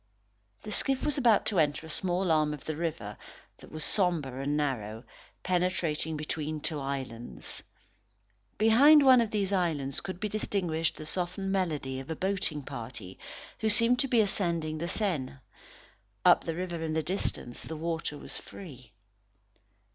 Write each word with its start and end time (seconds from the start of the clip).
The 0.63 0.71
skiff 0.71 1.05
was 1.05 1.19
about 1.19 1.45
to 1.45 1.59
enter 1.59 1.85
a 1.85 1.89
small 1.91 2.31
arm 2.31 2.55
of 2.55 2.65
the 2.65 2.75
river, 2.75 3.17
that 3.59 3.71
was 3.71 3.83
sombre 3.85 4.41
and 4.41 4.57
narrow, 4.57 5.03
penetrating 5.43 6.17
between 6.17 6.59
two 6.59 6.79
islands. 6.79 7.61
Behind 8.57 9.05
one 9.05 9.21
of 9.21 9.29
these 9.29 9.53
islands 9.53 10.01
could 10.01 10.19
be 10.19 10.27
distinguished 10.27 10.95
the 10.95 11.05
softened 11.05 11.51
melody 11.51 11.99
of 11.99 12.09
a 12.09 12.15
boating 12.15 12.63
party 12.63 13.19
who 13.59 13.69
seemed 13.69 13.99
to 13.99 14.07
be 14.07 14.21
ascending 14.21 14.79
the 14.79 14.87
Seine. 14.87 15.33
Up 16.25 16.45
the 16.45 16.55
river 16.55 16.81
in 16.81 16.93
the 16.93 17.03
distance, 17.03 17.61
the 17.61 17.77
water 17.77 18.17
was 18.17 18.39
free. 18.39 18.93